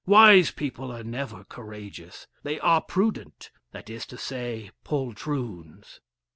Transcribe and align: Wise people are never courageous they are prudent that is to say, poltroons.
Wise 0.07 0.49
people 0.49 0.91
are 0.91 1.03
never 1.03 1.43
courageous 1.43 2.25
they 2.41 2.59
are 2.61 2.81
prudent 2.81 3.51
that 3.71 3.87
is 3.87 4.07
to 4.07 4.17
say, 4.17 4.71
poltroons. 4.83 5.99